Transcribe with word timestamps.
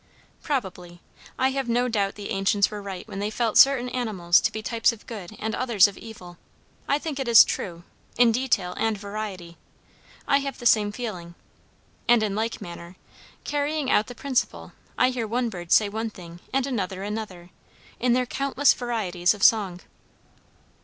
"Probably. 0.41 0.99
I 1.37 1.49
have 1.51 1.69
no 1.69 1.87
doubt 1.87 2.15
the 2.15 2.31
ancients 2.31 2.71
were 2.71 2.81
right 2.81 3.07
when 3.07 3.19
they 3.19 3.29
felt 3.29 3.55
certain 3.59 3.87
animals 3.89 4.39
to 4.41 4.51
be 4.51 4.63
types 4.63 4.91
of 4.91 5.05
good 5.05 5.35
and 5.37 5.53
others 5.53 5.87
of 5.87 5.95
evil. 5.95 6.39
I 6.87 6.97
think 6.97 7.19
it 7.19 7.27
is 7.27 7.43
true, 7.43 7.83
in 8.17 8.31
detail 8.31 8.73
and 8.77 8.97
variety. 8.97 9.57
I 10.27 10.37
have 10.39 10.57
the 10.57 10.65
same 10.65 10.91
feeling. 10.91 11.35
And 12.07 12.23
in 12.23 12.33
like 12.33 12.59
manner, 12.61 12.95
carrying 13.43 13.91
out 13.91 14.07
the 14.07 14.15
principle, 14.15 14.71
I 14.97 15.11
hear 15.11 15.27
one 15.27 15.49
bird 15.49 15.71
say 15.71 15.87
one 15.87 16.09
thing 16.09 16.39
and 16.51 16.65
another 16.65 17.03
another, 17.03 17.51
in 17.99 18.13
their 18.13 18.25
countless 18.25 18.73
varieties 18.73 19.35
of 19.35 19.43
song." 19.43 19.81